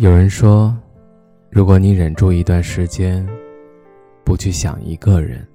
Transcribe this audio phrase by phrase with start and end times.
[0.00, 0.74] 有人说，
[1.50, 3.28] 如果你忍住一段时间，
[4.24, 5.46] 不去想一个人，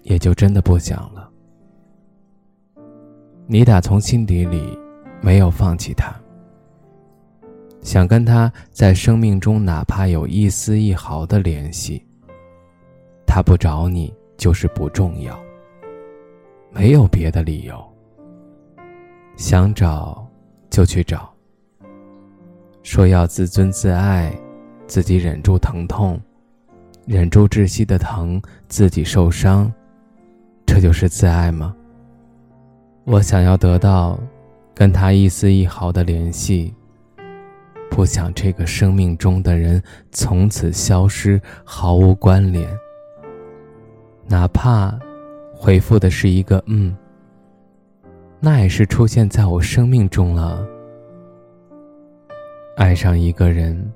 [0.00, 1.30] 也就真的不想了。
[3.46, 4.78] 你打从心底里
[5.20, 6.10] 没有放弃他，
[7.82, 12.02] 想跟他在生命中哪怕有一丝一毫的联系。
[13.26, 15.38] 他不找你就是不重要，
[16.70, 17.78] 没有别的理由。
[19.36, 20.26] 想找
[20.70, 21.30] 就去找。
[22.82, 24.32] 说要自尊自爱，
[24.86, 26.20] 自己忍住疼痛，
[27.06, 29.72] 忍住窒息的疼，自己受伤，
[30.66, 31.74] 这就是自爱吗？
[33.04, 34.18] 我想要得到
[34.74, 36.74] 跟他一丝一毫的联系，
[37.90, 42.68] 不想这个生命中的人从此消失，毫无关联。
[44.26, 44.96] 哪怕
[45.52, 46.96] 回复的是一个“嗯”，
[48.40, 50.64] 那也是出现在我生命中了。
[52.80, 53.92] 爱上一个人，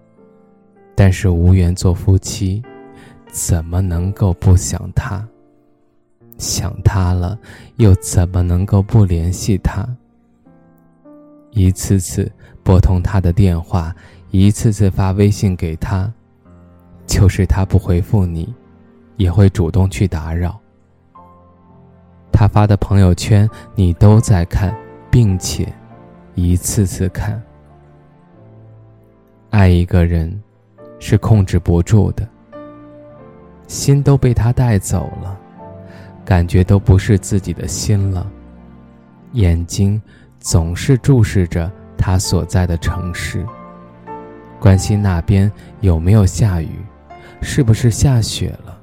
[0.95, 2.63] 但是无缘做夫妻，
[3.29, 5.27] 怎么能够不想他？
[6.37, 7.39] 想他了，
[7.77, 9.89] 又怎么能够不联系他？
[11.53, 12.31] 一次次
[12.63, 13.91] 拨通他的电话，
[14.31, 16.13] 一次次发微信给他，
[17.07, 18.55] 就是他不回复你，
[19.17, 20.61] 也会主动去打扰。
[22.31, 24.77] 他发的朋友圈你都在看，
[25.11, 25.73] 并且
[26.35, 27.43] 一次次看。
[29.55, 30.43] 爱一个人，
[30.99, 32.29] 是控制不住的。
[33.69, 35.39] 心都被他带走了，
[36.25, 38.29] 感觉都不是自己的心了。
[39.35, 40.03] 眼睛
[40.41, 43.47] 总是注视着他所在的城市，
[44.59, 45.49] 关心那边
[45.83, 46.85] 有没有下雨，
[47.41, 48.77] 是不是下雪了。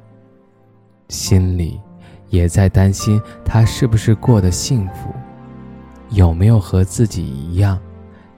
[1.10, 1.82] 心里
[2.30, 5.14] 也在担心他是不是过得幸福，
[6.12, 7.78] 有没有和自己一样，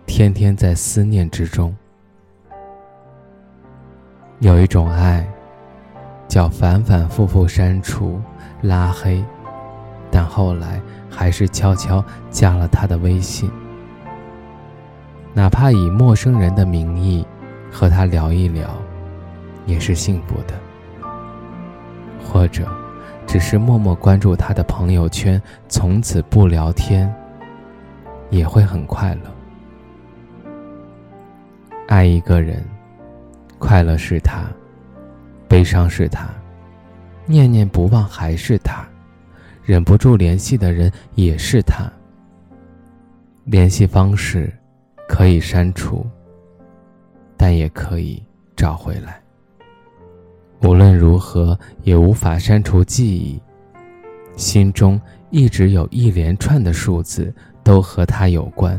[0.08, 1.72] 天天在思念之中。
[4.44, 5.26] 有一种爱，
[6.28, 8.22] 叫反反复复删除、
[8.62, 9.24] 拉黑，
[10.12, 13.50] 但后来还是悄悄加了他的微信。
[15.34, 17.26] 哪怕以陌生人的名义
[17.72, 18.68] 和他聊一聊，
[19.66, 20.54] 也是幸福的。
[22.22, 22.68] 或者，
[23.26, 27.10] 只是默默关注他的朋友圈，从此不聊天，
[28.30, 30.52] 也会很快乐。
[31.88, 32.62] 爱一个人。
[33.66, 34.44] 快乐是他，
[35.48, 36.28] 悲伤是他，
[37.26, 38.86] 念念不忘还是他，
[39.64, 41.90] 忍不住联系的人也是他。
[43.46, 44.52] 联系方式
[45.08, 46.06] 可以删除，
[47.38, 48.22] 但也可以
[48.54, 49.22] 找回来。
[50.62, 53.42] 无论如何也无法删除记忆，
[54.36, 58.78] 心中一直有一连串的数字都和他有关。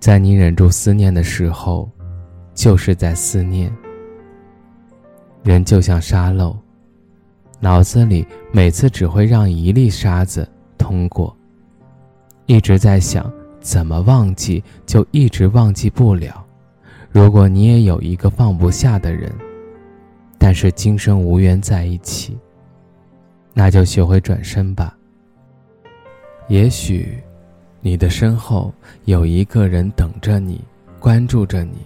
[0.00, 1.88] 在你忍住思念的时候。
[2.54, 3.70] 就是在思念。
[5.42, 6.56] 人就像沙漏，
[7.60, 10.48] 脑子里每次只会让一粒沙子
[10.78, 11.36] 通过，
[12.46, 16.42] 一直在想怎么忘记，就一直忘记不了。
[17.10, 19.30] 如果你也有一个放不下的人，
[20.38, 22.38] 但是今生无缘在一起，
[23.52, 24.96] 那就学会转身吧。
[26.48, 27.18] 也许，
[27.80, 28.72] 你的身后
[29.04, 30.62] 有一个人等着你，
[30.98, 31.78] 关注着你。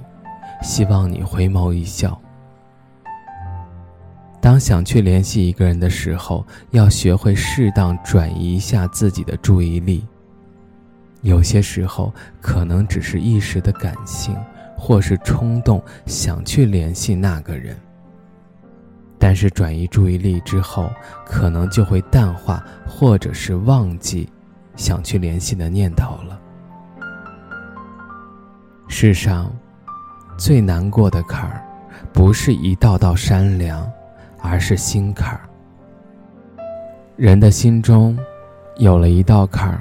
[0.63, 2.21] 希望你回眸一笑。
[4.41, 10.07] 当想去联系一个人的时候，要学会适当转移一下自己的注意力。
[11.23, 14.37] 有些时候可能只是一时的感性，
[14.77, 17.77] 或是冲动想去联系那个人。
[19.19, 20.91] 但是转移注意力之后，
[21.27, 24.29] 可能就会淡化，或者是忘记
[24.77, 26.41] 想去联系的念头了。
[28.89, 29.53] 世上。
[30.39, 31.63] 最难过的坎儿，
[32.13, 33.87] 不是一道道山梁，
[34.41, 35.41] 而是心坎儿。
[37.17, 38.17] 人的心中，
[38.77, 39.81] 有了一道坎儿，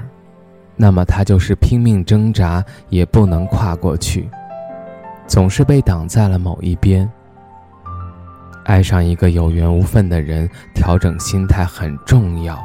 [0.74, 4.28] 那么他就是拼命挣扎也不能跨过去，
[5.28, 7.08] 总是被挡在了某一边。
[8.64, 12.58] 爱上一个有缘无分的人，调整心态很重要。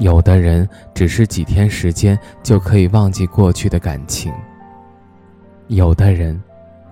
[0.00, 4.32] 有的人只是几天时间就可以忘记过去的感情，
[5.68, 6.38] 有的人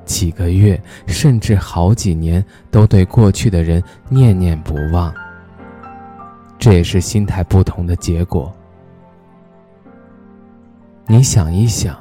[0.05, 5.13] 几个月甚至好几年都对过去的人念念不忘。
[6.59, 8.53] 这也是心态不同的结果。
[11.07, 11.97] 你想一想，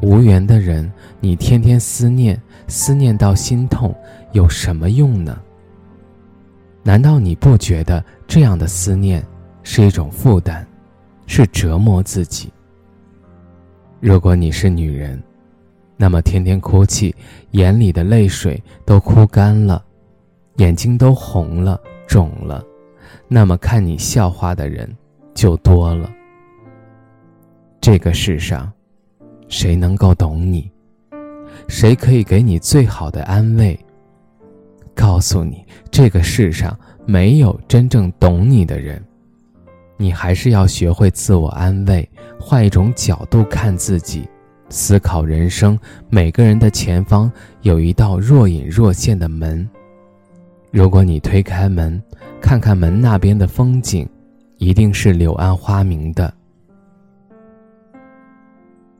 [0.00, 0.90] 无缘的人，
[1.20, 3.94] 你天天思念，思念到心痛，
[4.32, 5.38] 有什么用呢？
[6.84, 9.24] 难道你不觉得这样的思念？
[9.64, 10.64] 是一种负担，
[11.26, 12.50] 是折磨自己。
[14.00, 15.20] 如果你是女人，
[16.00, 17.14] 那么天天哭泣，
[17.50, 19.84] 眼里的泪水都哭干了，
[20.58, 22.64] 眼睛都红了、肿了，
[23.26, 24.88] 那么看你笑话的人
[25.34, 26.08] 就多了。
[27.80, 28.72] 这个世上，
[29.48, 30.70] 谁能够懂你？
[31.66, 33.78] 谁可以给你最好的安慰？
[34.94, 39.04] 告诉你，这个世上没有真正懂你的人。
[39.96, 42.08] 你还是要学会自我安慰，
[42.38, 44.28] 换一种角度看自己，
[44.68, 45.78] 思考人生。
[46.08, 47.30] 每个人的前方
[47.62, 49.68] 有一道若隐若现的门，
[50.70, 52.02] 如果你推开门，
[52.40, 54.08] 看看门那边的风景，
[54.58, 56.32] 一定是柳暗花明的。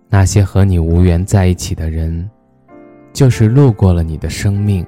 [0.08, 2.28] 那些和你无缘在一起的人，
[3.12, 4.86] 就是路过了你的生命，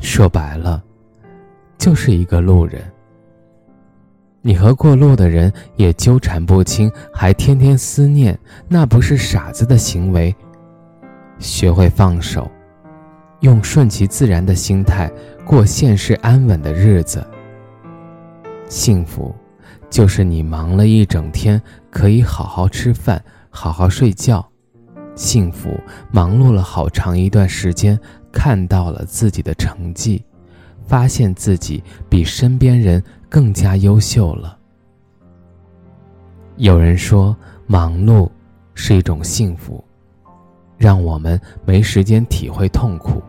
[0.00, 0.84] 说白了，
[1.78, 2.82] 就是一个路人。
[4.40, 8.38] 你和过路的人也纠缠不清，还天天思念，
[8.68, 10.34] 那不是傻子的行为。
[11.38, 12.50] 学会放手，
[13.40, 15.10] 用顺其自然的心态
[15.44, 17.26] 过现实安稳的日子。
[18.68, 19.34] 幸福，
[19.90, 21.60] 就是你忙了一整天，
[21.90, 24.40] 可以好好吃饭，好好睡觉；
[25.16, 25.78] 幸福，
[26.12, 27.98] 忙碌了好长一段时间，
[28.32, 30.24] 看到了自己的成绩，
[30.86, 33.02] 发现自己比身边人。
[33.28, 34.56] 更加优秀了。
[36.56, 37.36] 有人说，
[37.66, 38.28] 忙碌
[38.74, 39.84] 是一种幸福，
[40.76, 43.22] 让我们没时间体会痛苦；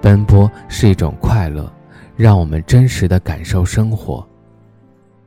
[0.00, 1.72] 奔波是一种快乐，
[2.16, 4.24] 让我们真实的感受生活；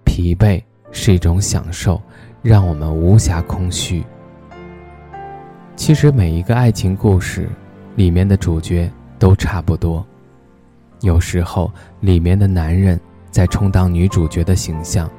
[0.06, 2.01] 疲惫是一种享受，
[2.41, 4.03] 让我们无暇空虚。
[5.75, 7.50] 其实，每一个爱情故事
[7.95, 8.89] 里面的主角
[9.19, 10.06] 都差不多，
[11.01, 11.69] 有时候
[12.00, 12.97] 里面的男人。
[13.35, 15.11] 在充当女主角的形象，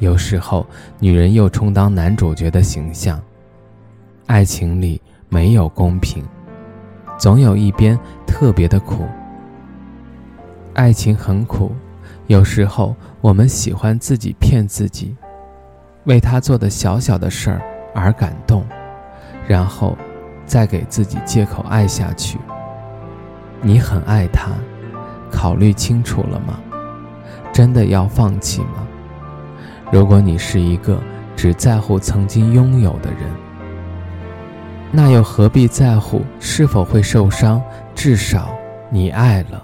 [0.00, 0.66] 有时候
[0.98, 3.18] 女人又充当男主角的形象。
[4.26, 5.00] 爱情里
[5.30, 6.22] 没有公平，
[7.16, 9.06] 总有一边特别的苦。
[10.74, 11.72] 爱情很苦，
[12.26, 15.16] 有时候我们喜欢自己骗自己，
[16.04, 17.62] 为他做的小小的事儿
[17.94, 18.62] 而感动，
[19.46, 19.96] 然后
[20.44, 22.38] 再给自己借口爱下去。
[23.62, 24.50] 你很爱他，
[25.32, 26.60] 考虑清楚了吗？
[27.58, 28.86] 真的要放弃吗？
[29.90, 31.02] 如果你是一个
[31.34, 33.22] 只在乎曾经拥有的人，
[34.92, 37.60] 那又何必在乎是否会受伤？
[37.96, 38.54] 至少
[38.90, 39.60] 你爱了，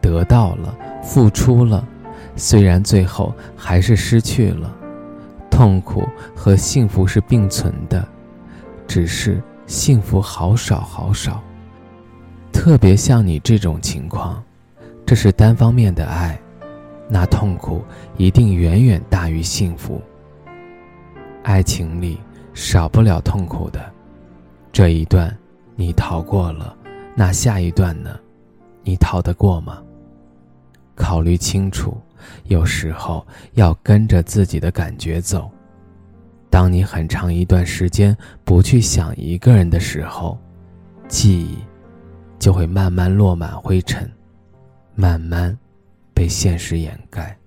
[0.00, 1.86] 得到了，付出了，
[2.34, 4.74] 虽然最后还是失去了。
[5.48, 8.04] 痛苦和幸福是并存的，
[8.88, 11.40] 只是幸福好少好少。
[12.52, 14.42] 特别像你这种情况，
[15.06, 16.36] 这是单方面的爱。
[17.08, 17.82] 那痛苦
[18.16, 20.00] 一定远远大于幸福。
[21.42, 22.18] 爱情里
[22.52, 23.80] 少不了痛苦的，
[24.70, 25.34] 这一段
[25.74, 26.76] 你逃过了，
[27.14, 28.18] 那下一段呢？
[28.82, 29.82] 你逃得过吗？
[30.94, 31.96] 考虑清楚，
[32.44, 35.50] 有时候要跟着自己的感觉走。
[36.50, 40.38] 当你很长一段时间不去想一个人的时候，
[41.06, 41.58] 记忆
[42.38, 44.10] 就会慢慢落满灰尘，
[44.94, 45.56] 慢慢。
[46.18, 47.38] 被现实掩盖。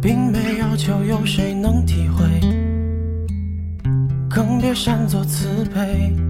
[0.00, 2.24] 并没要求有谁能体会，
[4.30, 6.27] 更别擅作慈悲。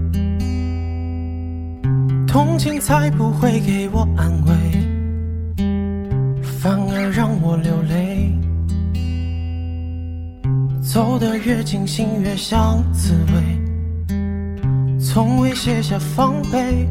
[2.29, 4.53] 同情才不会给我安慰，
[6.43, 8.31] 反而让我流泪。
[10.83, 14.15] 走得越近，心越像刺猬，
[15.01, 16.87] 从未卸下防备。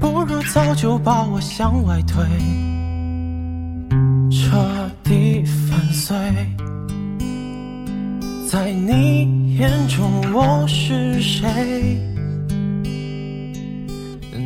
[0.00, 2.24] 不如早就把我向外推，
[4.28, 6.16] 彻底粉碎。
[8.48, 12.11] 在你眼中，我是谁？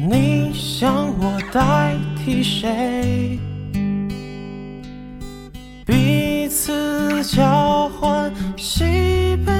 [0.08, 3.40] 你想我代替谁？
[5.84, 8.84] 彼此交换喜
[9.44, 9.52] 悲，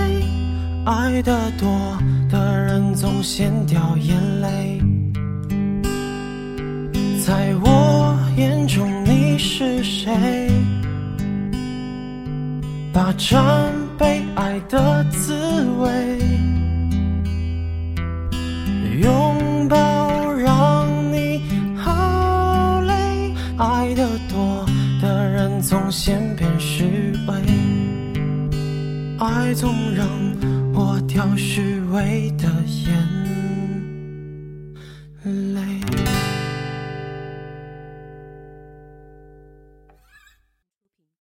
[0.84, 1.98] 爱得多
[2.30, 4.80] 的人总先掉眼泪。
[7.24, 10.48] 在我眼中你是谁？
[12.92, 16.18] 霸占被爱的滋味，
[25.90, 27.34] 先变虚伪，
[29.18, 30.08] 爱总让
[30.74, 32.55] 我掉虚伪的。